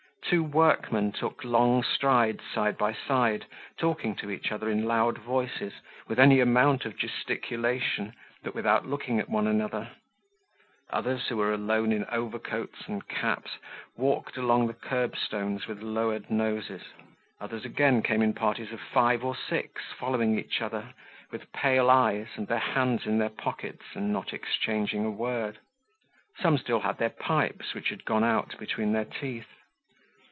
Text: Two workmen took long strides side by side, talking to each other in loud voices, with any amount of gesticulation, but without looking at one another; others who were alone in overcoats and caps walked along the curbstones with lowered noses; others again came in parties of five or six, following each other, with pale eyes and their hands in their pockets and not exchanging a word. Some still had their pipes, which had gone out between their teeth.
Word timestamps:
Two 0.29 0.43
workmen 0.45 1.11
took 1.11 1.43
long 1.43 1.83
strides 1.83 2.39
side 2.53 2.77
by 2.77 2.93
side, 2.93 3.47
talking 3.75 4.15
to 4.15 4.31
each 4.31 4.49
other 4.53 4.69
in 4.69 4.85
loud 4.85 5.17
voices, 5.17 5.73
with 6.07 6.19
any 6.19 6.39
amount 6.39 6.85
of 6.85 6.95
gesticulation, 6.95 8.13
but 8.41 8.55
without 8.55 8.85
looking 8.87 9.19
at 9.19 9.27
one 9.27 9.45
another; 9.45 9.89
others 10.89 11.27
who 11.27 11.35
were 11.35 11.51
alone 11.51 11.91
in 11.91 12.05
overcoats 12.05 12.87
and 12.87 13.09
caps 13.09 13.57
walked 13.97 14.37
along 14.37 14.67
the 14.67 14.73
curbstones 14.73 15.67
with 15.67 15.81
lowered 15.81 16.29
noses; 16.31 16.83
others 17.41 17.65
again 17.65 18.01
came 18.01 18.21
in 18.21 18.33
parties 18.33 18.71
of 18.71 18.79
five 18.79 19.25
or 19.25 19.35
six, 19.35 19.81
following 19.99 20.39
each 20.39 20.61
other, 20.61 20.93
with 21.31 21.51
pale 21.51 21.89
eyes 21.89 22.27
and 22.37 22.47
their 22.47 22.57
hands 22.57 23.05
in 23.05 23.17
their 23.17 23.27
pockets 23.29 23.83
and 23.95 24.13
not 24.13 24.31
exchanging 24.31 25.03
a 25.03 25.11
word. 25.11 25.57
Some 26.39 26.57
still 26.57 26.79
had 26.79 26.99
their 26.99 27.09
pipes, 27.09 27.73
which 27.73 27.89
had 27.89 28.05
gone 28.05 28.23
out 28.23 28.55
between 28.57 28.93
their 28.93 29.03
teeth. 29.03 29.47